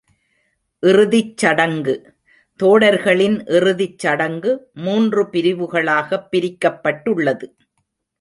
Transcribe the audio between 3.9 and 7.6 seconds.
சடங்கு மூன்று பிரிவுகளாகப் பிரிக்கப்பட்டுள்ளது.